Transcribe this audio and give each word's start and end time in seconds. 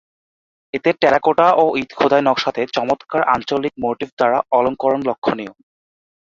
এতে 0.73 0.89
টেরাকোটা 1.01 1.47
ও 1.53 1.65
ইট 1.75 1.89
খোদাই 1.93 2.21
নকশাতে 2.21 2.61
চমৎকার 2.75 3.21
আঞ্চলিক 3.33 3.73
মোটিফ 3.83 4.09
দ্বারা 4.17 4.37
অলঙ্করণ 4.51 5.01
লক্ষণীয়। 5.09 5.53